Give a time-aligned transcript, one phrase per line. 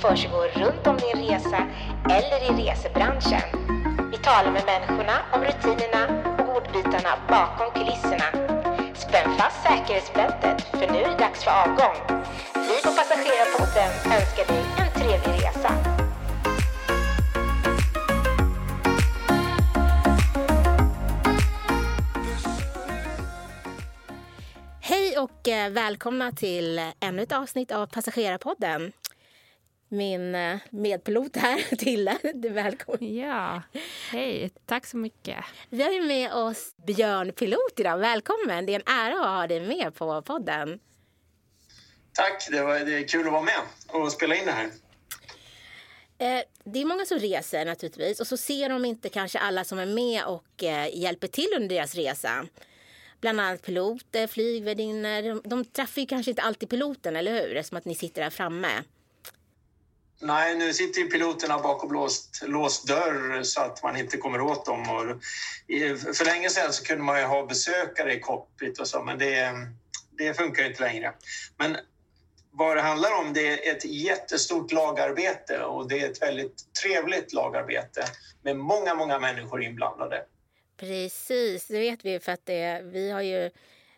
[0.00, 1.60] försiggår runt om din resa
[2.16, 3.42] eller i resebranschen.
[4.10, 6.02] Vi talar med människorna om rutinerna
[6.38, 8.28] och ordbitarna bakom kulisserna.
[8.94, 11.96] Spänn fast säkerhetsbältet för nu är det dags för avgång.
[12.54, 15.72] Vi på Passagerarpodden önskar dig en trevlig resa.
[24.80, 28.92] Hej och eh, välkomna till ännu ett avsnitt av Passagerarpodden.
[29.92, 33.14] Min eh, medpilot här, Tille, du är välkommen.
[33.16, 33.62] Ja,
[34.10, 34.50] hej.
[34.66, 35.36] Tack så mycket.
[35.68, 37.98] Vi har ju med oss Björn Pilot idag.
[37.98, 38.66] Välkommen!
[38.66, 40.80] Det är en ära att ha dig med på podden.
[42.12, 44.64] Tack, det, var, det är kul att vara med och spela in det här.
[46.18, 49.78] Eh, Det är många som reser naturligtvis och så ser de inte kanske alla som
[49.78, 52.46] är med och eh, hjälper till under deras resa.
[53.20, 55.22] Bland annat piloter, flygvärdinnor.
[55.22, 57.56] De, de träffar ju kanske inte alltid piloten, eller hur?
[57.56, 58.68] Eftersom att ni sitter där framme.
[60.22, 64.66] Nej, nu sitter ju piloterna bakom låst, låst dörr så att man inte kommer åt
[64.66, 64.80] dem.
[64.80, 65.24] Och
[66.16, 69.52] för länge sedan så kunde man ju ha besökare i cockpit och så, men det,
[70.18, 71.12] det funkar ju inte längre.
[71.56, 71.76] Men
[72.50, 77.32] vad det handlar om det är ett jättestort lagarbete och det är ett väldigt trevligt
[77.32, 78.04] lagarbete
[78.42, 80.24] med många, många människor inblandade.
[80.76, 83.50] Precis, det vet vi för att det, vi har ju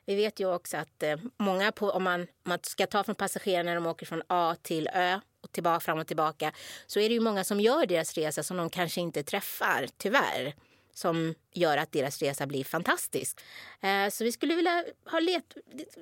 [0.04, 3.14] vi vet ju också att eh, många, på, om, man, om man ska ta från
[3.14, 5.20] passagerarna när de åker från A till Ö
[5.52, 6.52] tillbaka, fram och tillbaka
[6.86, 10.54] så är det ju många som gör deras resa som de kanske inte träffar, tyvärr.
[10.94, 13.40] Som gör att deras resa blir fantastisk.
[13.80, 15.56] Eh, så vi skulle vilja ha let,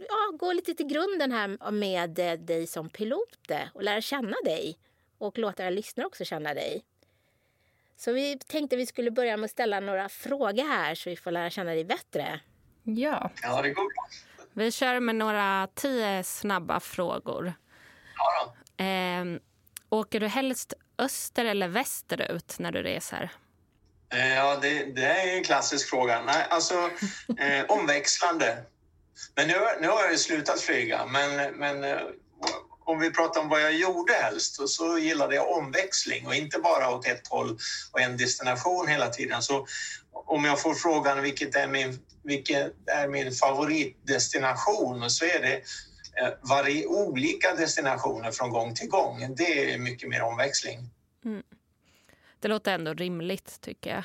[0.09, 4.37] ja, gå lite till grunden här med eh, dig som pilot eh, och lära känna
[4.45, 4.79] dig.
[5.19, 6.85] Och låta era lyssnare också känna dig.
[7.97, 11.31] Så vi tänkte vi skulle börja med att ställa några frågor här så vi får
[11.31, 12.41] lära känna dig bättre.
[12.83, 14.09] Ja, Ja, det går bra.
[14.53, 17.55] vi kör med några tio snabba frågor.
[18.81, 19.25] Eh,
[19.91, 23.31] åker du helst öster eller västerut när du reser?
[24.13, 26.23] Eh, Ja, det, det är en klassisk fråga.
[26.23, 26.75] Nej, alltså,
[27.39, 28.63] eh, omväxlande.
[29.35, 31.99] Men nu, nu har jag ju slutat flyga, men, men eh,
[32.85, 36.91] om vi pratar om vad jag gjorde helst, så gillade jag omväxling och inte bara
[36.91, 37.59] åt ett håll
[37.93, 39.43] och en destination hela tiden.
[39.43, 39.67] Så
[40.13, 45.61] om jag får frågan vilket är min, vilket är min favoritdestination så är det
[46.21, 49.35] eh, varje olika destinationer från gång till gång.
[49.37, 50.91] Det är mycket mer omväxling.
[52.41, 54.05] Det låter ändå rimligt, tycker jag.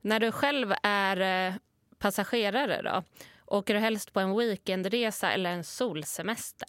[0.00, 1.54] När du själv är eh,
[1.98, 3.02] passagerare, då,
[3.46, 6.68] åker du helst på en weekendresa eller en solsemester?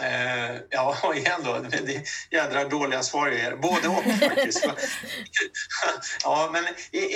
[0.00, 1.58] Eh, ja, igen då.
[1.70, 3.56] Det är jädra dåliga svar jag ger.
[3.56, 4.66] Både och faktiskt.
[6.24, 6.64] ja, men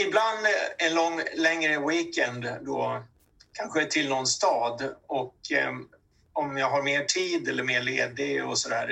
[0.06, 0.47] ibland
[0.78, 3.03] en lång, längre weekend då
[3.53, 5.72] kanske till någon stad och eh,
[6.38, 8.88] om jag har mer tid eller mer ledig och sådär,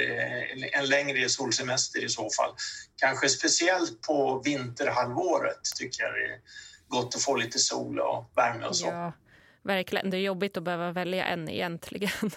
[0.73, 2.51] en längre solsemester i så fall.
[2.97, 6.41] Kanske speciellt på vinterhalvåret tycker jag det är
[6.89, 8.87] gott att få lite sol och värme och så.
[8.87, 9.13] Ja,
[9.63, 10.11] verkligen.
[10.11, 12.11] Det är jobbigt att behöva välja en egentligen.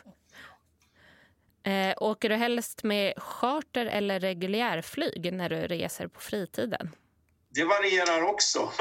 [1.64, 6.96] Eh, åker du helst med charter eller reguljärflyg när du reser på fritiden?
[7.50, 8.60] Det varierar också.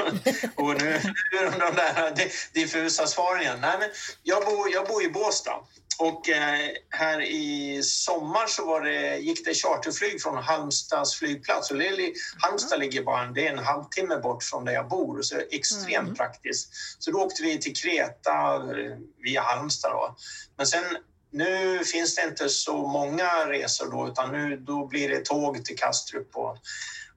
[0.55, 0.99] och nu,
[1.31, 2.13] nu är de där
[2.53, 3.57] diffusa svaren igen.
[3.61, 3.89] Nej, men
[4.23, 5.59] jag, bor, jag bor i Båstad
[5.99, 11.71] och eh, här i sommar så var det, gick det charterflyg från Halmstads flygplats.
[11.71, 12.11] Och är-
[12.41, 15.41] Halmstad ligger bara en, det är en halvtimme bort från där jag bor, så det
[15.41, 16.15] är extremt Mm.
[16.15, 16.69] praktiskt.
[16.99, 19.91] Så då åkte vi till Kreta eh, via Halmstad.
[19.91, 20.15] Då.
[20.57, 20.83] Men sen
[21.31, 25.77] nu finns det inte så många resor då, utan nu då blir det tåg till
[25.77, 26.57] Kastrup och,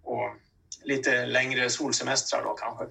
[0.03, 0.37] och
[0.85, 2.85] lite längre solsemestrar då kanske.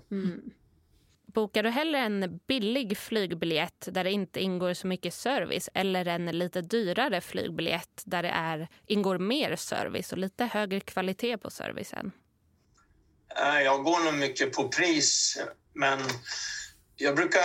[1.34, 6.26] Bokar du hellre en billig flygbiljett där det inte ingår så mycket service eller en
[6.26, 12.12] lite dyrare flygbiljett där det är, ingår mer service och lite högre kvalitet på servicen?
[13.36, 15.40] Eh, jag går nog mycket på pris,
[15.74, 16.00] men
[16.96, 17.42] jag brukar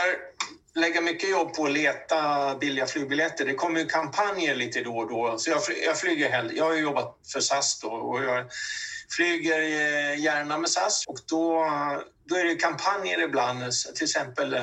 [0.74, 3.44] lägga mycket jobb på att leta billiga flygbiljetter.
[3.44, 6.56] Det kommer ju kampanjer lite då och då, så jag, jag flyger hellre.
[6.56, 8.46] Jag har ju jobbat för SAS då och jag
[9.08, 11.66] flyger eh, gärna med SAS och då,
[12.24, 14.60] då är det kampanjer ibland, till exempel eh,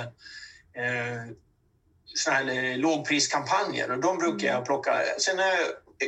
[2.06, 4.92] såna här eh, lågpriskampanjer och de brukar jag plocka.
[5.20, 5.60] Sen är jag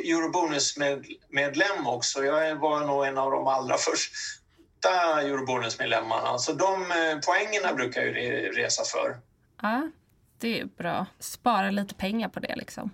[0.06, 2.26] Eurobonus-medlem också.
[2.26, 6.38] Jag var nog en av de allra första Eurobonus-medlemmarna.
[6.38, 9.18] Så de eh, poängerna brukar jag resa för.
[9.62, 9.90] Ja,
[10.38, 11.06] det är bra.
[11.20, 12.92] Spara lite pengar på det liksom.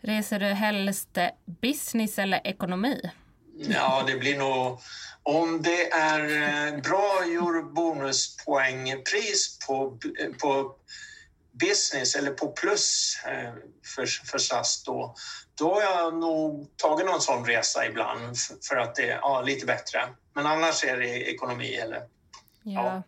[0.00, 3.10] Reser du helst business eller ekonomi?
[3.56, 4.80] Ja, det blir nog...
[5.22, 9.98] Om det är eh, bra Eurobonuspoängpris på,
[10.42, 10.76] på
[11.52, 13.52] business eller på plus eh,
[13.94, 15.14] för, för SAS då,
[15.54, 18.36] då har jag nog tagit någon sån resa ibland
[18.68, 20.00] för att det är ja, lite bättre.
[20.34, 22.02] Men annars är det ekonomi eller
[22.62, 22.84] ja.
[22.84, 23.02] ja.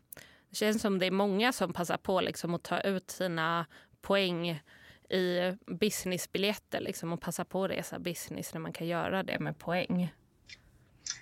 [0.50, 3.66] Det känns som det är många som passar på liksom att ta ut sina
[4.02, 4.62] poäng
[5.10, 9.58] i businessbiljetter liksom, och passa på att resa business när man kan göra det med
[9.58, 10.12] poäng.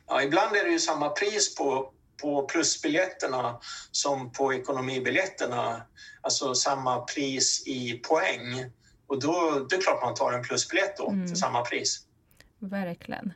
[0.07, 1.93] Ja, ibland är det ju samma pris på,
[2.23, 3.61] på plusbiljetterna
[3.91, 5.83] som på ekonomibiljetterna.
[6.21, 8.71] Alltså samma pris i poäng.
[9.07, 11.29] Och då det är klart man tar en plusbiljett då mm.
[11.29, 12.07] för samma pris.
[12.59, 13.33] Verkligen.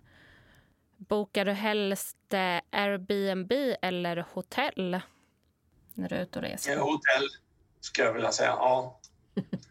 [0.96, 3.52] Bokar du helst eh, Airbnb
[3.82, 5.00] eller hotell
[5.94, 6.76] när du är ute och reser?
[6.76, 7.28] hotell,
[7.80, 8.48] skulle jag vilja säga.
[8.50, 8.97] Ja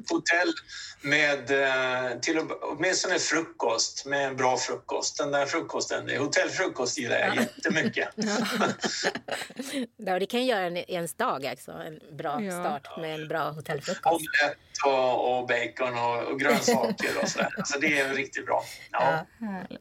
[0.09, 0.53] hotell
[1.01, 5.17] med eh, till och, åtminstone frukost, med en bra frukost.
[5.17, 7.41] Den där frukosten, hotellfrukost gillar jag ja.
[7.41, 8.09] jättemycket.
[9.97, 11.71] ja, det kan göra en, ens dag, alltså.
[11.71, 12.51] en bra ja.
[12.51, 14.05] start med en bra hotellfrukost.
[14.05, 17.49] Omelett och, och bacon och, och grönsaker och sådär.
[17.57, 18.63] Alltså, det är riktigt bra.
[18.91, 19.25] Ja.
[19.39, 19.77] ja.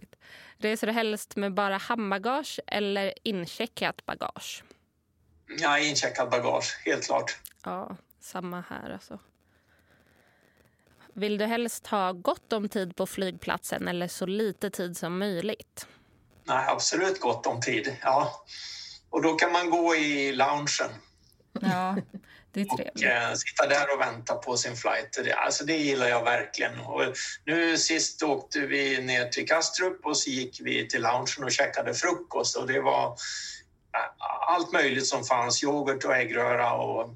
[0.59, 4.65] Reser du helst med bara handbagage eller incheckat bagage?
[5.59, 7.37] Ja, incheckat bagage, helt klart.
[7.65, 9.19] Ja, samma här alltså.
[11.19, 15.87] Vill du helst ha gott om tid på flygplatsen eller så lite tid som möjligt?
[16.45, 17.97] Nej, absolut gott om tid.
[18.03, 18.45] Ja.
[19.11, 20.91] Och då kan man gå i loungen.
[21.61, 21.97] Ja,
[22.53, 22.97] det är trevligt.
[22.97, 25.19] Och eh, sitta där och vänta på sin flight.
[25.25, 26.81] Det, alltså det gillar jag verkligen.
[26.81, 27.03] Och
[27.45, 31.95] nu sist åkte vi ner till Kastrup och så gick vi till loungen och käkade
[31.95, 32.57] frukost.
[32.57, 33.17] Och det var
[34.49, 37.11] allt möjligt som fanns, yoghurt och äggröra och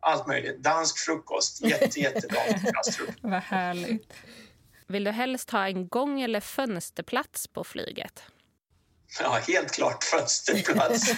[0.00, 0.62] allt möjligt.
[0.62, 2.40] Dansk frukost, Jätte, jättebra
[3.20, 4.12] Vad härligt.
[4.86, 8.22] Vill du helst ha en gång eller fönsterplats på flyget?
[9.20, 11.02] Ja, helt klart fönsterplats.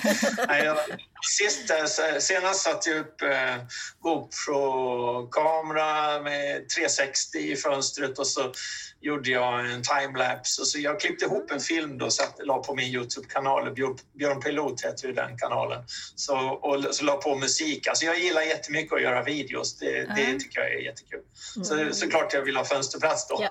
[1.38, 1.84] sist, eh,
[2.18, 3.56] senast satte jag upp eh,
[4.00, 8.52] GoPro-kamera med 360 i fönstret och så
[9.00, 10.62] gjorde jag en timelapse.
[10.62, 12.10] Och så jag klippte ihop en film och
[12.44, 13.74] la på min Youtube-kanal.
[14.14, 15.84] Björn, Pilot heter ju den kanalen.
[16.14, 17.86] Så, och så la på musik.
[17.86, 19.78] Alltså jag gillar jättemycket att göra videos.
[19.78, 20.16] Det, mm.
[20.16, 21.20] det tycker jag är jättekul.
[21.62, 21.94] Så mm.
[21.94, 23.48] såklart jag vill ha fönsterplats då.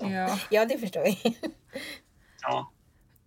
[0.00, 0.64] Ja, ja.
[0.64, 1.16] det förstår jag.
[2.42, 2.72] Ja.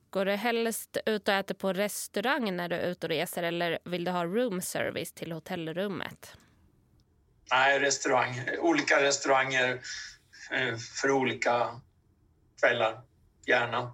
[0.09, 3.79] Går du helst ut och äter på restaurang när du är ute och reser eller
[3.85, 6.37] vill du ha room service till hotellrummet?
[7.51, 8.41] Nej, restaurang.
[8.59, 9.81] Olika restauranger
[10.51, 11.81] eh, för olika
[12.59, 13.01] kvällar,
[13.45, 13.93] gärna.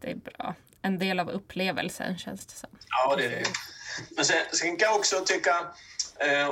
[0.00, 0.54] Det är bra.
[0.82, 2.70] En del av upplevelsen känns det som.
[2.88, 3.44] Ja, det är det.
[4.16, 5.74] Men sen, sen kan jag också tycka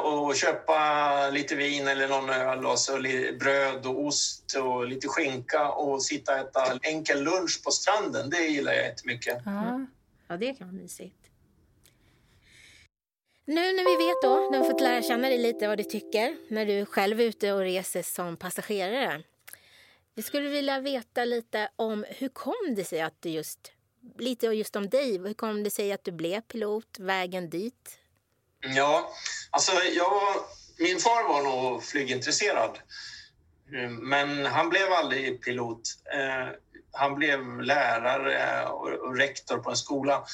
[0.03, 2.93] och köpa lite vin eller någon öl och så
[3.39, 8.31] bröd och ost och lite skinka och sitta och äta enkel lunch på stranden.
[8.31, 9.43] Det gillar jag jättemycket.
[9.45, 9.87] Ja,
[10.29, 11.17] ja det kan vara mysigt.
[13.45, 16.37] Nu när vi vet då, när vi fått lära känna dig lite vad du tycker
[16.49, 19.23] när du själv är ute och reser som passagerare.
[20.15, 23.73] Vi skulle vilja veta lite om hur kom det sig att du just,
[24.19, 27.99] lite just om dig, hur kom det sig att du blev pilot, vägen dit?
[28.63, 29.13] Ja,
[29.51, 30.23] alltså jag,
[30.79, 32.79] min far var nog flygintresserad.
[34.01, 35.83] Men han blev aldrig pilot.
[36.15, 36.49] Eh,
[36.93, 40.25] han blev lärare och rektor på en skola.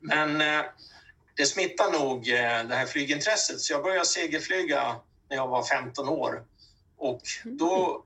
[0.00, 0.64] Men eh,
[1.36, 4.96] det smittade nog eh, det här flygintresset så jag började segelflyga
[5.30, 6.42] när jag var 15 år.
[6.96, 8.04] Och då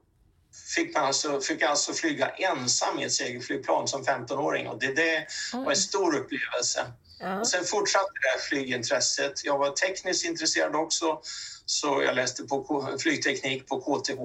[0.75, 5.27] fick, man alltså, fick alltså flyga ensam i ett segelflygplan som 15-åring och det, det
[5.53, 6.93] var en stor upplevelse.
[7.23, 7.41] Ja.
[7.41, 9.45] Och sen fortsatte det här flygintresset.
[9.45, 11.21] Jag var tekniskt intresserad också,
[11.67, 14.21] så jag läste på flygteknik på KTH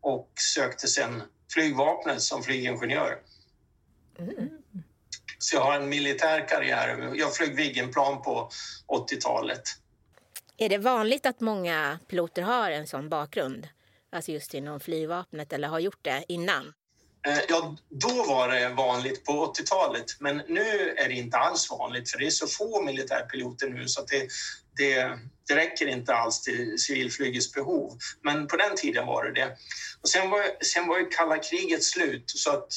[0.00, 3.18] och sökte sen flygvapnet som flygingenjör.
[4.18, 4.50] Mm.
[5.38, 7.12] Så jag har en militär karriär.
[7.14, 8.50] Jag flög Viggenplan på
[8.88, 9.62] 80-talet.
[10.56, 13.68] Är det vanligt att många piloter har en sån bakgrund?
[14.12, 16.72] Alltså just inom flygvapnet eller har gjort det innan?
[17.26, 22.10] Eh, ja, då var det vanligt på 80-talet, men nu är det inte alls vanligt
[22.10, 24.28] för det är så få militärpiloter nu så att det,
[24.76, 27.98] det, det räcker inte alls till civilflygets behov.
[28.22, 29.56] Men på den tiden var det det.
[30.02, 32.68] Och sen, var, sen var ju kalla kriget slut så att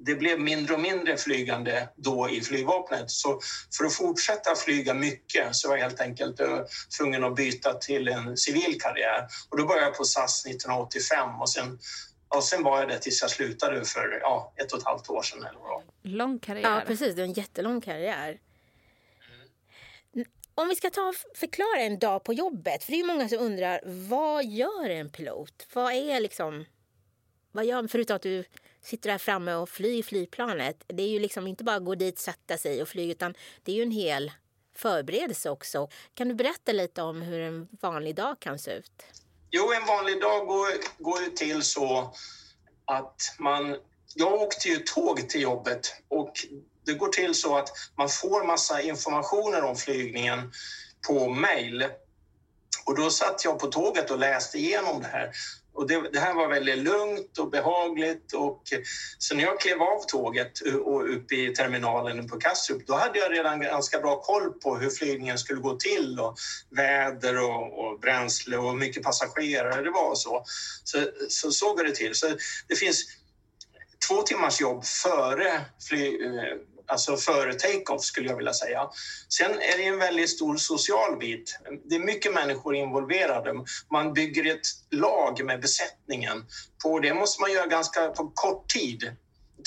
[0.00, 3.10] det blev mindre och mindre flygande då i flygvapnet.
[3.10, 3.40] Så
[3.76, 6.60] för att fortsätta flyga mycket så var jag helt enkelt eh,
[6.98, 9.28] tvungen att byta till en civil karriär.
[9.48, 11.78] Och då började jag på SAS 1985 och sen
[12.28, 15.22] och sen var jag det tills jag slutade för ja, ett och ett halvt år
[15.22, 15.42] sedan.
[15.42, 15.82] Eller vad.
[16.02, 16.74] Lång karriär.
[16.74, 17.14] Ja, precis.
[17.14, 18.40] Det är en jättelång karriär.
[20.14, 20.28] Mm.
[20.54, 22.84] Om vi ska ta förklara en dag på jobbet.
[22.84, 25.66] För det är många som undrar, vad gör en pilot?
[25.72, 26.64] Vad är liksom...
[27.52, 28.44] Vad gör, förutom att du
[28.80, 30.84] sitter där framme och flyger flygplanet.
[30.86, 33.72] Det är ju liksom inte bara att gå dit, sätta sig och flyga utan det
[33.72, 34.32] är ju en hel
[34.74, 35.88] förberedelse också.
[36.14, 39.04] Kan du berätta lite om hur en vanlig dag kan se ut?
[39.50, 42.14] Jo, en vanlig dag går, går ju till så
[42.84, 43.76] att man...
[44.14, 46.32] Jag åkte ju tåg till jobbet och
[46.84, 50.52] det går till så att man får massa informationer om flygningen
[51.06, 51.86] på mejl.
[52.84, 55.30] Och då satt jag på tåget och läste igenom det här.
[55.78, 58.32] Och det, det, här var väldigt lugnt och behagligt.
[58.32, 58.62] Och,
[59.18, 63.32] så när jag klev av tåget och upp i terminalen på Kastrup, då hade jag
[63.32, 66.36] redan ganska bra koll på hur flygningen skulle gå till och
[66.70, 70.44] väder och, och bränsle och hur mycket passagerare det var och så.
[70.84, 72.14] Så, så såg det till.
[72.14, 72.26] Så
[72.68, 73.04] det finns
[74.08, 76.56] två timmars jobb före fly, eh,
[76.88, 78.88] alltså före take-off skulle jag vilja säga.
[79.28, 81.58] Sen är det en väldigt stor social bit.
[81.84, 83.54] Det är mycket människor involverade.
[83.92, 86.46] Man bygger ett lag med besättningen.
[86.82, 89.16] På det måste man göra ganska på kort tid.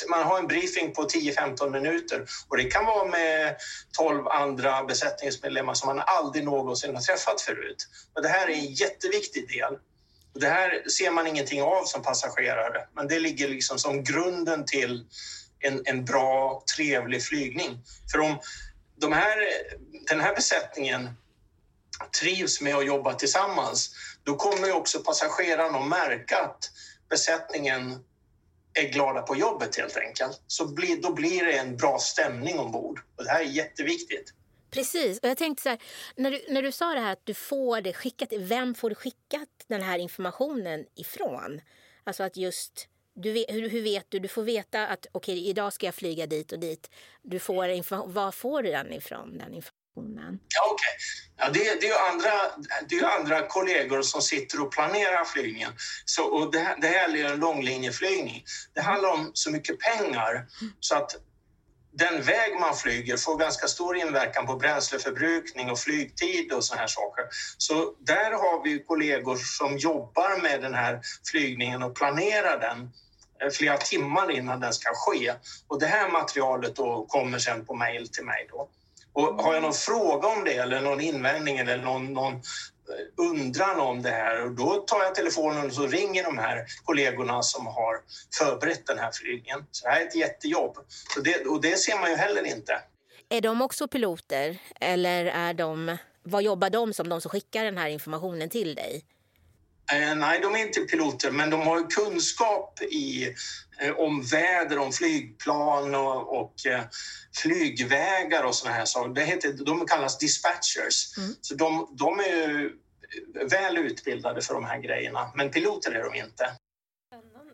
[0.10, 3.56] Man har en briefing på 10-15 minuter och det kan vara med
[3.98, 7.88] 12 andra besättningsmedlemmar som man aldrig någonsin har träffat förut.
[8.16, 9.78] Och det här är en jätteviktig del.
[10.34, 15.06] Det här ser man ingenting av som passagerare, men det ligger liksom som grunden till
[15.62, 17.80] en, en bra, trevlig flygning.
[18.12, 18.40] För om
[18.96, 19.38] de här,
[20.08, 21.10] den här besättningen
[22.22, 26.72] trivs med att jobba tillsammans, då kommer också passagerarna att märka att
[27.10, 28.04] besättningen
[28.74, 30.42] är glada på jobbet helt enkelt.
[30.48, 33.00] Så bli, då blir det en bra stämning ombord.
[33.16, 34.34] Och det här är jätteviktigt.
[34.72, 35.20] Precis.
[35.20, 35.80] Och jag tänkte så här,
[36.16, 38.96] när du, när du sa det här att du får det skickat, vem får du
[38.96, 41.62] skickat den här informationen ifrån?
[42.04, 44.20] Alltså att just du vet, hur, hur, vet du?
[44.20, 46.92] Du får veta att okej, okay, idag ska jag flyga dit och dit.
[47.22, 48.14] Du får information.
[48.14, 49.38] Var får du den ifrån?
[49.38, 50.40] Den informationen?
[50.56, 50.94] Ja, okay.
[51.38, 52.32] ja, det, det, är andra,
[52.90, 55.72] det är andra kollegor som sitter och planerar flygningen.
[56.06, 58.44] Så, och det, det här är en långlinjeflygning.
[58.74, 60.48] Det handlar om så mycket pengar
[60.80, 61.16] så att
[61.92, 66.88] den väg man flyger får ganska stor inverkan på bränsleförbrukning och flygtid och såna här
[66.88, 67.26] saker.
[67.58, 72.92] Så där har vi kollegor som jobbar med den här flygningen och planerar den
[73.42, 75.34] eh, flera timmar innan den ska ske.
[75.68, 78.48] Och det här materialet då kommer sen på mejl till mig.
[78.50, 78.70] Då.
[79.14, 82.42] Och har jag någon fråga om det eller någon invändning eller någon, någon
[83.18, 87.42] undran om det här och då tar jag telefonen och så ringer de här kollegorna
[87.44, 87.96] som har
[88.38, 89.66] förberett den här flygningen.
[89.72, 90.78] Så det här är ett jättejobb
[91.18, 92.82] och det, och det ser man ju heller inte.
[93.30, 97.78] Är de också piloter eller är de, vad jobbar de som, de som skickar den
[97.78, 99.04] här informationen till dig?
[99.94, 103.36] Eh, nej, de är inte piloter, men de har kunskap i,
[103.82, 106.82] eh, om väder, om flygplan och, och eh,
[107.42, 109.14] flygvägar och såna här saker.
[109.14, 111.18] Det heter, de kallas dispatchers.
[111.18, 111.36] Mm.
[111.42, 112.72] Så de, de är
[113.50, 116.52] väl utbildade för de här grejerna, men piloter är de inte.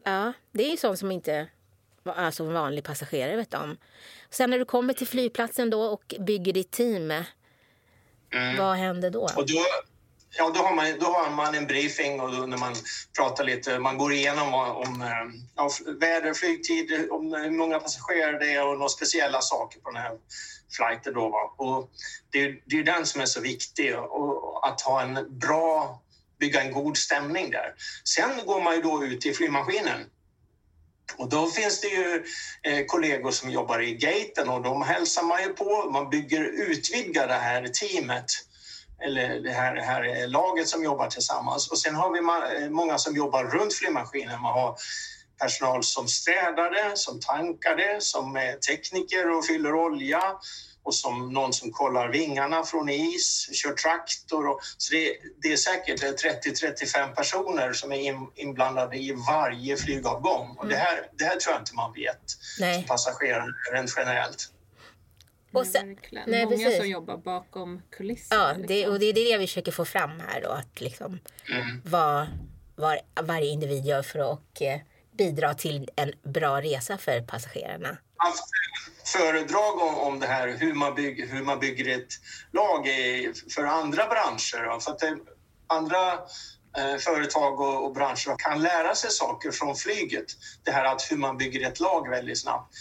[0.03, 1.47] Ja, det är ju sånt som inte
[2.15, 3.77] alltså en vanlig passagerare vet om.
[4.29, 8.57] Sen när du kommer till flygplatsen då och bygger ditt team, mm.
[8.57, 9.29] vad händer då?
[9.35, 9.65] Och då
[10.37, 12.75] Ja, då har, man, då har man en briefing och när man
[13.17, 18.39] pratar lite, man går igenom om eh, ja, väder, flygtid, om eh, hur många passagerare
[18.39, 20.17] det är och några speciella saker på den här
[20.71, 21.13] flighten.
[21.13, 21.53] Då, va?
[21.57, 21.89] Och
[22.31, 26.01] det, är, det är den som är så viktig, och, att ha en bra,
[26.39, 27.73] bygga en god stämning där.
[28.03, 30.05] Sen går man ju då ut i flygmaskinen
[31.17, 32.25] och då finns det ju
[32.63, 35.89] eh, kollegor som jobbar i gaten och de hälsar man ju på.
[35.91, 38.25] Man bygger, utvidgar det här teamet
[39.05, 41.71] eller det här, det här laget som jobbar tillsammans.
[41.71, 44.41] Och sen har vi många som jobbar runt flygmaskinen.
[44.41, 44.77] Man har
[45.39, 50.21] personal som städar det, som tankar det, som är tekniker och fyller olja
[50.83, 54.47] och som någon som kollar vingarna från is, kör traktor.
[54.47, 60.55] Och, så det, det är säkert 30-35 personer som är in, inblandade i varje flygavgång.
[60.57, 60.87] Och det, mm.
[60.87, 62.21] här, det här tror jag inte man vet
[62.59, 62.75] Nej.
[62.75, 64.51] som passagerare rent generellt.
[65.59, 66.77] Och sen, nej, Många precis.
[66.77, 68.41] som jobbar bakom kulisserna.
[68.41, 68.93] Ja, det, liksom.
[68.93, 70.49] och det är det vi försöker få fram här då.
[70.49, 71.81] Att liksom, mm.
[71.85, 72.27] vad,
[72.75, 74.79] vad varje individ gör för att eh,
[75.17, 77.97] bidra till en bra resa för passagerarna.
[78.17, 78.43] Haft
[79.05, 82.13] föredrag om, om det här hur man, bygger, hur man bygger ett
[82.51, 84.65] lag i, för andra branscher.
[84.65, 84.79] Då.
[84.79, 85.17] För att det,
[85.67, 86.13] andra
[86.77, 90.25] eh, företag och, och branscher kan lära sig saker från flyget.
[90.63, 92.75] Det här att hur man bygger ett lag väldigt snabbt.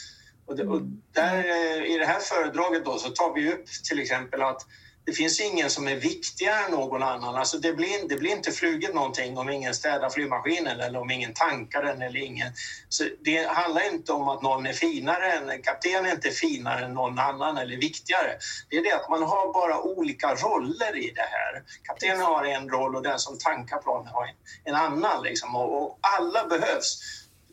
[0.46, 4.00] Och, det, och där, eh, I det här föredraget då så tar vi upp till
[4.00, 4.66] exempel att
[5.06, 7.36] det finns ingen som är viktigare än någon annan.
[7.36, 11.34] Alltså det, blir, det blir inte fluget någonting om ingen städar flygmaskinen eller om ingen
[11.34, 12.52] tankar den eller ingen.
[12.88, 16.94] Så det handlar inte om att någon är finare än kaptenen är inte finare än
[16.94, 18.38] någon annan eller viktigare.
[18.70, 21.62] Det är det att man har bara olika roller i det här.
[21.82, 24.34] Kaptenen har en roll och den som tankar planet har en,
[24.64, 25.22] en annan.
[25.22, 25.56] Liksom.
[25.56, 26.98] Och, och alla behövs.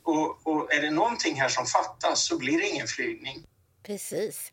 [0.04, 3.44] Och, och, är det någonting här som fattas så blir det ingen flygning.
[3.84, 4.52] Precis.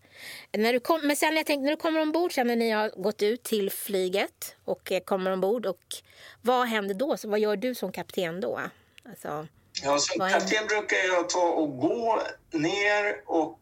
[0.52, 3.02] När du kom, men sen jag tänkte, när du kommer ombord, sen när ni har
[3.02, 5.84] gått ut till flyget och eh, kommer ombord, och
[6.42, 7.16] vad händer då?
[7.16, 8.60] Så vad gör du som kapten då?
[9.04, 9.46] Alltså,
[9.82, 13.58] Ja, som kapten brukar jag ta och gå ner och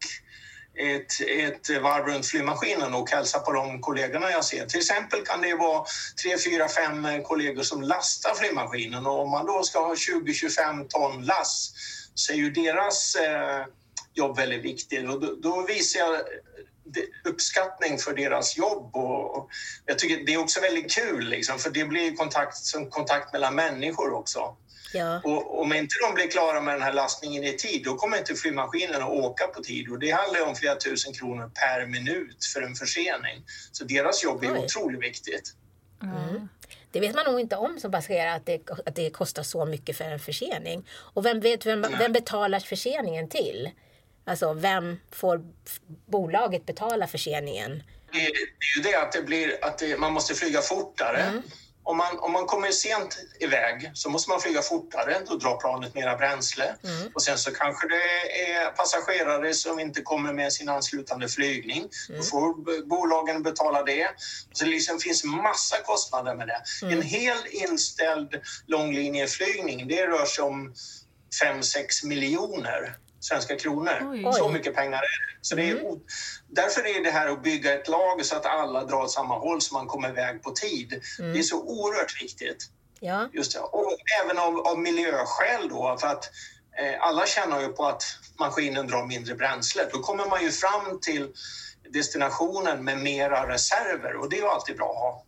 [0.79, 4.65] ett, ett varv runt flygmaskinen och hälsa på de kollegorna jag ser.
[4.65, 5.85] Till exempel kan det vara
[6.23, 11.25] tre, fyra, fem kollegor som lastar flygmaskinen och om man då ska ha 20-25 ton
[11.25, 11.73] lass
[12.13, 13.65] så är ju deras eh,
[14.13, 16.21] jobb väldigt viktigt och då, då visar jag eh,
[17.23, 18.95] uppskattning för deras jobb.
[18.95, 19.49] Och,
[19.85, 23.55] jag tycker det är också väldigt kul, liksom, för det blir kontakt, som kontakt mellan
[23.55, 24.55] människor också.
[24.93, 25.21] Ja.
[25.23, 28.35] Och om inte de blir klara med den här lastningen i tid, då kommer inte
[28.35, 29.89] flygmaskinen att åka på tid.
[29.89, 33.43] Och det handlar om flera tusen kronor per minut för en försening.
[33.71, 34.57] Så deras jobb är Oj.
[34.57, 35.53] otroligt viktigt.
[36.03, 36.49] Mm.
[36.91, 39.97] Det vet man nog inte om som passagerare att det, att det kostar så mycket
[39.97, 40.87] för en försening.
[40.91, 43.69] Och vem, vet, vem, vem betalar förseningen till?
[44.25, 45.41] Alltså vem får
[46.05, 47.83] bolaget betala förseningen?
[48.11, 48.31] Det, är
[48.77, 51.21] ju det att, det blir, att det, man måste flyga fortare.
[51.21, 51.41] Mm
[51.89, 55.95] om man, om man kommer sent iväg så måste man flyga fortare, då drar planet
[55.95, 56.75] mera bränsle.
[56.83, 57.11] Mm.
[57.13, 61.89] Och sen så kanske det är passagerare som inte kommer med sin anslutande flygning.
[62.09, 62.21] Mm.
[62.21, 64.07] Då får bolagen betala det.
[64.53, 66.61] Så det liksom finns massa kostnader med det.
[66.81, 66.97] Mm.
[66.97, 70.73] En hel inställd långlinjeflygning, det rör sig om
[71.43, 74.09] 5-6 miljoner svenska kronor.
[74.11, 74.33] Oj.
[74.33, 75.37] Så mycket pengar är det.
[75.41, 75.99] Så det är, mm.
[76.47, 79.61] Därför är det här att bygga ett lag så att alla drar åt samma håll
[79.61, 81.01] så man kommer iväg på tid.
[81.19, 81.33] Mm.
[81.33, 82.69] Det är så oerhört viktigt.
[82.99, 83.29] Ja.
[83.33, 83.59] Just det.
[83.59, 86.31] Och även av, av miljöskäl då, för att
[86.77, 88.03] eh, alla tjänar ju på att
[88.39, 89.83] maskinen drar mindre bränsle.
[89.93, 91.27] Då kommer man ju fram till
[91.89, 95.25] destinationen med mera reserver och det är ju alltid bra att ha.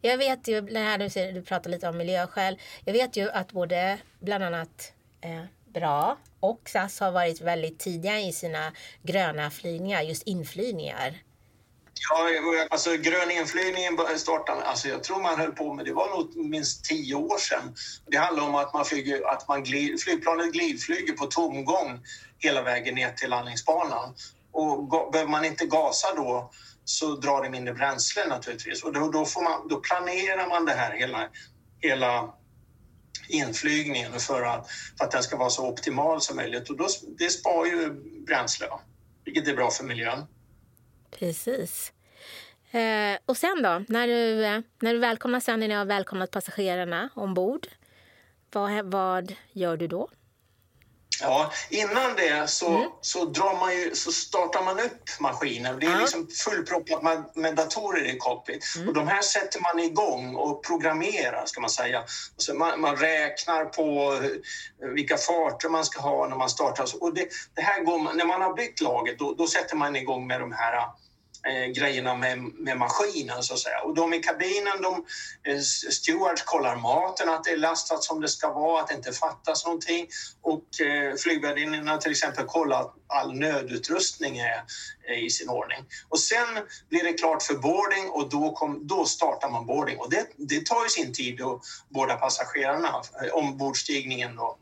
[0.00, 2.58] Jag vet ju, här du, du pratar lite om miljöskäl.
[2.84, 5.44] Jag vet ju att både bland annat eh,
[5.78, 11.22] bra och SAS har varit väldigt tidiga i sina gröna flygningar, just inflygningar.
[12.10, 16.36] Ja, alltså grön inflygningen startade, alltså jag tror man höll på med, det var nog
[16.36, 17.74] minst tio år sedan.
[18.06, 22.00] Det handlar om att man flyger, att man glid, flygplanet glidflyger på tomgång
[22.38, 24.14] hela vägen ner till landningsbanan.
[24.52, 26.50] Och behöver man inte gasa då
[26.84, 28.84] så drar det mindre bränsle naturligtvis.
[28.84, 31.28] Och då, då, får man, då planerar man det här hela,
[31.80, 32.34] hela
[33.28, 36.70] inflygningen för att, för att den ska vara så optimal som möjligt.
[36.70, 36.86] Och då,
[37.18, 37.90] det sparar ju
[38.26, 38.66] bränsle,
[39.24, 40.26] vilket är bra för miljön.
[41.10, 41.92] Precis.
[42.70, 44.36] Eh, och sen då, när du,
[44.80, 47.66] när du välkomnar sen när ni har välkomnat passagerarna ombord,
[48.52, 50.08] vad, vad gör du då?
[51.20, 52.90] Ja, innan det så, mm.
[53.00, 55.78] så, drar man ju, så startar man upp maskinen.
[55.80, 55.98] Det är ja.
[55.98, 58.64] liksom fullproppat med, med datorer i cockpit.
[58.76, 58.88] Mm.
[58.88, 62.04] Och de här sätter man igång och programmerar, ska man säga.
[62.54, 64.18] Man, man, räknar på
[64.94, 66.86] vilka farter man ska ha när man startar.
[67.00, 69.96] Och det, det här går man, när man har byggt laget, då, då sätter man
[69.96, 70.88] igång med de här
[71.48, 73.80] eh, grejerna med, med maskinen så att säga.
[73.80, 75.04] Och de i kabinen, de,
[75.50, 79.12] eh, stewards kollar maten, att det är lastat som det ska vara, att det inte
[79.12, 80.08] fattas någonting.
[80.42, 84.62] Och eh, flygvärdinnorna till exempel kollar att all nödutrustning är,
[85.08, 85.84] eh, i sin ordning.
[86.08, 86.48] Och sen
[86.88, 89.98] blir det klart för boarding och då, kom, då startar man boarding.
[89.98, 94.58] Och det, det tar ju sin tid att båda passagerarna, eh, ombordstigningen då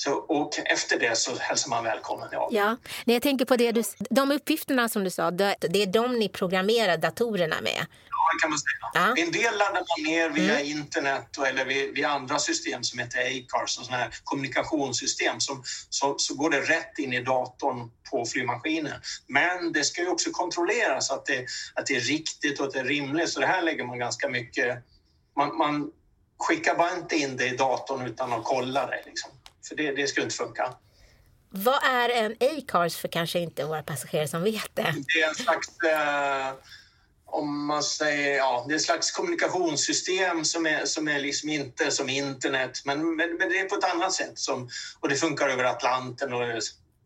[0.00, 2.28] så, och efter det så hälsar man välkommen.
[2.32, 2.48] Ja.
[2.52, 2.76] Ja.
[3.04, 6.18] När jag tänker på det du, de uppgifterna som du sa, det, det är de
[6.18, 7.86] ni programmerar datorerna med?
[8.10, 8.90] Ja, kan man säga.
[8.94, 9.22] Ja.
[9.22, 10.78] En del laddar man ner via mm.
[10.78, 15.40] internet eller via, andra system som heter Acars, sådana här kommunikationssystem.
[15.40, 19.00] Som, så, så går det rätt in i datorn på flygmaskinen.
[19.26, 22.80] Men det ska ju också kontrolleras att det, att det är riktigt och att det
[22.80, 23.30] är rimligt.
[23.30, 24.84] Så det här lägger man ganska mycket...
[25.36, 25.90] Man, man
[26.38, 29.02] skickar bara inte in det i datorn utan att kolla det.
[29.06, 29.30] Liksom.
[29.68, 30.74] För det, det skulle inte funka.
[31.50, 34.94] Vad är en A-cars för kanske inte våra passagerare som vet det?
[35.14, 36.54] Det är en slags, eh,
[37.26, 41.90] om man säger, ja, det är ett slags kommunikationssystem som är, som är liksom inte
[41.90, 44.38] som internet, men, men, men, det är på ett annat sätt.
[44.38, 44.68] Som,
[45.00, 46.42] och det funkar över Atlanten och,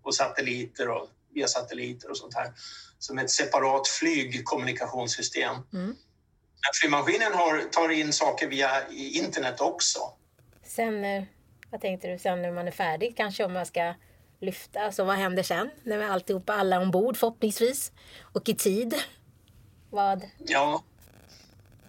[0.03, 2.53] och satelliter och via satelliter och sånt här.
[2.99, 5.55] Som ett separat flygkommunikationssystem.
[5.73, 5.87] Mm.
[6.63, 10.01] Men flygmaskinen har, tar in saker via internet också.
[10.67, 11.25] Sen eh,
[11.73, 13.17] vad tänkte du sen när man är färdig?
[13.17, 13.95] Kanske om man ska
[14.41, 14.81] lyfta.
[14.81, 15.71] Så alltså, vad händer sen?
[15.83, 17.93] När vi alltihopa, alla ombord förhoppningsvis.
[18.23, 18.95] Och i tid.
[19.91, 20.25] Vad?
[20.39, 20.83] Ja.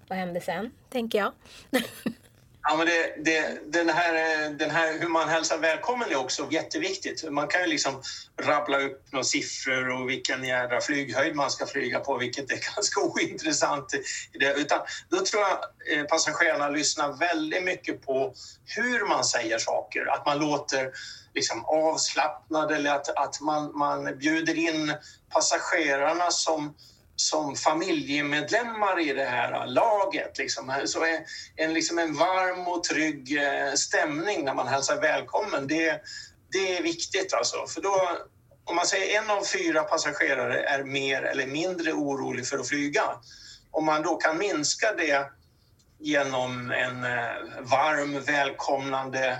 [0.07, 1.31] Vad händer sen, tänker jag.
[2.65, 7.31] Ja, men det, det, den, här, den här hur man hälsar välkommen är också jätteviktigt.
[7.31, 8.01] Man kan ju liksom
[8.41, 13.01] rabbla upp några siffror och vilken jädra flyghöjd man ska flyga på, vilket är ganska
[13.01, 13.93] ointressant.
[14.33, 14.53] I det.
[14.53, 15.59] Utan då tror jag
[15.97, 18.33] eh, passagerarna lyssnar väldigt mycket på
[18.65, 20.05] hur man säger saker.
[20.13, 20.91] Att man låter
[21.33, 24.93] liksom avslappnad eller att, att man, man bjuder in
[25.29, 26.73] passagerarna som
[27.23, 30.37] som familjemedlemmar i det här laget.
[30.37, 30.73] Liksom.
[30.85, 31.05] Så
[31.55, 36.01] en, liksom en varm och trygg eh, stämning när man hälsar välkommen, det,
[36.51, 37.33] det är viktigt.
[37.33, 37.67] Alltså.
[37.67, 38.09] För då,
[38.65, 43.03] om man säger en av fyra passagerare är mer eller mindre orolig för att flyga,
[43.71, 45.25] om man då kan minska det
[45.99, 49.37] genom en eh, varm, välkomnande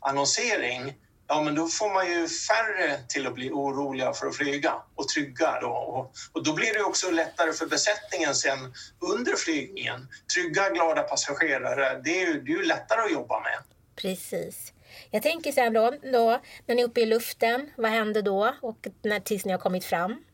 [0.00, 0.94] annonsering
[1.28, 5.08] ja men då får man ju färre till att bli oroliga för att flyga och
[5.08, 5.60] trygga.
[5.60, 5.68] Då.
[5.68, 10.08] Och, och då blir det också lättare för besättningen sen under flygningen.
[10.34, 13.58] Trygga, glada passagerare, det är ju, det är ju lättare att jobba med.
[13.96, 14.72] Precis.
[15.10, 18.86] Jag tänker sen då, då, när ni är uppe i luften, vad händer då och
[19.02, 20.24] när, tills ni har kommit fram?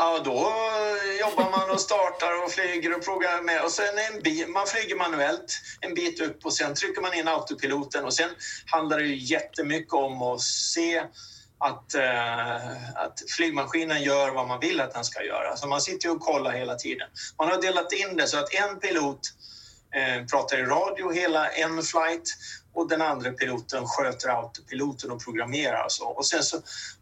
[0.00, 3.64] Ja, då eh, jobbar man och startar och flyger och programmerar.
[3.64, 7.28] Och sen en bit, man flyger manuellt en bit upp och sen trycker man in
[7.28, 8.04] autopiloten.
[8.04, 8.30] Och sen
[8.66, 11.02] handlar det ju jättemycket om att se
[11.58, 15.56] att, eh, att flygmaskinen gör vad man vill att den ska göra.
[15.56, 17.08] Så man sitter ju och kollar hela tiden.
[17.38, 19.20] Man har delat in det så att en pilot
[19.94, 22.28] eh, pratar i radio hela en flight
[22.74, 25.84] och den andra piloten sköter autopiloten och programmerar.
[25.84, 26.08] Och, så.
[26.08, 26.56] och sen så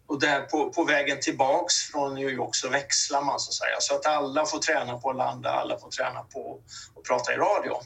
[0.07, 3.77] och där på, på vägen tillbaks från New York så växlar man så att säga.
[3.81, 6.61] Så att alla får träna på att landa, alla får träna på
[6.97, 7.81] att prata i radio.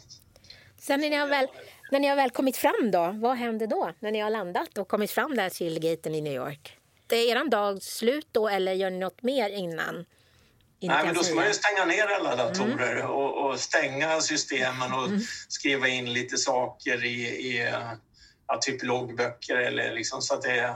[0.80, 1.46] Sen när ni har väl,
[1.90, 3.92] när ni har väl kommit fram då, vad händer då?
[3.98, 6.76] När ni har landat och kommit fram där till gaten i New York?
[7.06, 10.06] Det är er dag slut då eller gör ni något mer innan?
[10.82, 13.10] Nej, men då ska man ju stänga ner alla datorer mm.
[13.10, 15.20] och, och, stänga systemen och mm.
[15.48, 17.72] skriva in lite saker i, i
[18.46, 20.74] ja, typ loggböcker eller liksom så att det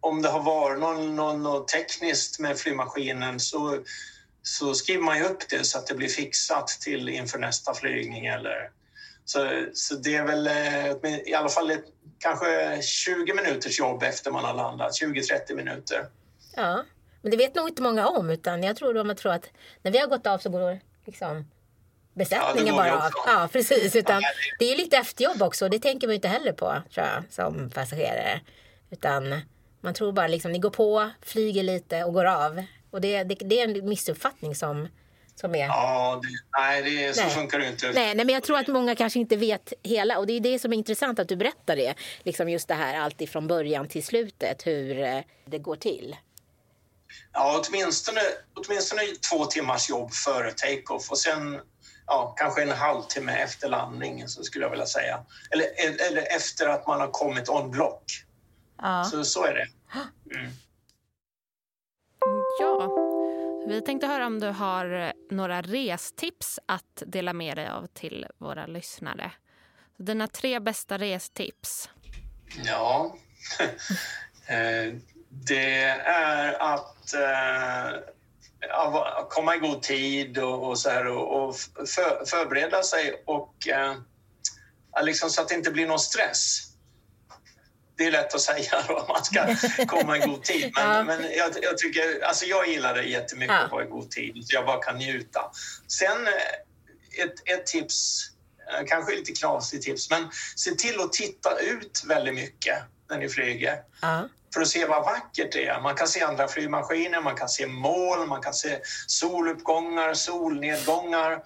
[0.00, 3.78] om det har varit något, något, något tekniskt med flygmaskinen så,
[4.42, 8.26] så skriver man ju upp det så att det blir fixat till inför nästa flygning.
[8.26, 8.70] Eller,
[9.24, 11.84] så, så det är väl eh, i alla fall ett,
[12.18, 16.06] kanske 20 minuters jobb efter man har landat, 20-30 minuter.
[16.56, 16.84] Ja,
[17.22, 19.50] men det vet nog inte många om utan jag tror de tror att
[19.82, 21.44] när vi har gått av så går liksom
[22.14, 23.12] besättningen ja, bara av.
[23.26, 23.96] Ja, precis.
[23.96, 24.22] Utan
[24.58, 25.68] det är lite efterjobb också.
[25.68, 28.40] Det tänker man inte heller på tror jag, som passagerare.
[28.90, 29.40] Utan
[29.80, 32.64] man tror bara liksom ni går på, flyger lite och går av.
[32.90, 34.88] Och det, det, det är en missuppfattning som,
[35.34, 35.66] som är...
[35.66, 36.28] Ja, det,
[36.60, 37.30] nej, det, så nej.
[37.30, 37.92] funkar det inte.
[37.92, 40.18] Nej, nej, men jag tror att många kanske inte vet hela.
[40.18, 41.94] Och det är det som är intressant att du berättar det.
[42.22, 46.16] Liksom just det här allt ifrån början till slutet, hur eh, det går till.
[47.32, 48.20] Ja, åtminstone,
[48.54, 51.60] åtminstone två timmars jobb före take-off och sen
[52.06, 55.20] ja, kanske en halvtimme efter landningen, så skulle jag vilja säga.
[55.50, 55.66] Eller,
[56.10, 58.04] eller efter att man har kommit on block.
[58.78, 59.04] Ja.
[59.04, 59.68] Så, så är det.
[60.36, 60.52] Mm.
[62.58, 62.92] Ja.
[63.62, 68.66] Vi tänkte höra om du har några restips att dela med dig av till våra
[68.66, 69.32] lyssnare.
[69.96, 71.90] Dina tre bästa restips.
[72.64, 73.16] Ja,
[74.46, 74.94] eh,
[75.28, 78.00] det är att eh,
[79.28, 83.96] komma i god tid och, så här och, för, förbereda sig och eh,
[85.02, 86.67] liksom så att det inte blir någon stress
[87.98, 89.56] det är lätt att säga då, att man ska
[89.86, 90.72] komma i god tid.
[90.74, 91.02] Men, ja.
[91.02, 93.64] men jag, jag, tycker, alltså jag gillar det jättemycket ja.
[93.64, 95.40] att vara i god tid, så jag bara kan njuta.
[95.88, 98.28] Sen eh, ett, ett tips,
[98.72, 102.78] eh, kanske lite knasigt tips, men se till att titta ut väldigt mycket
[103.10, 103.76] när ni flyger.
[104.02, 104.28] Ja.
[104.54, 105.80] För att se vad vackert det är.
[105.80, 111.42] Man kan se andra flygmaskiner, man kan se moln, man kan se soluppgångar, solnedgångar.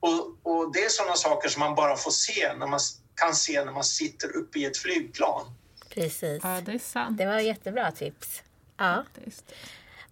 [0.00, 2.80] Och, och det är sådana saker som man bara får se när man
[3.14, 5.57] kan se när man sitter uppe i ett flygplan.
[5.98, 6.40] Precis.
[6.44, 7.18] Ja, det är sant.
[7.18, 8.42] Det var jättebra tips.
[8.76, 9.04] Ja.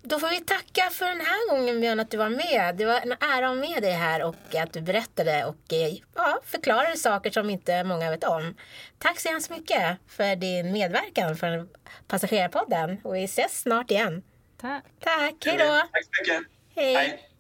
[0.03, 2.77] Då får vi tacka för den här gången Björn att du var med.
[2.77, 6.41] Det var en ära att med dig här och att du berättade och eh, ja,
[6.45, 8.57] förklarade saker som inte många vet om.
[8.99, 11.67] Tack så hemskt mycket för din medverkan för
[12.09, 14.23] Passagerarpodden och vi ses snart igen.
[14.61, 14.85] Tack.
[15.01, 15.65] Tack, hej då.
[15.93, 16.47] Tack så mycket.
[16.77, 16.95] Hej.
[16.95, 17.31] hej.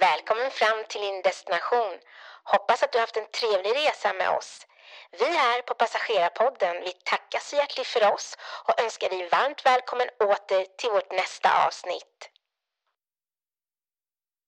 [0.00, 1.98] Välkommen fram till din destination.
[2.44, 4.66] Hoppas att du haft en trevlig resa med oss.
[5.10, 10.08] Vi här på Passagerarpodden vi tackar så hjärtligt för oss och önskar dig varmt välkommen
[10.20, 12.31] åter till vårt nästa avsnitt.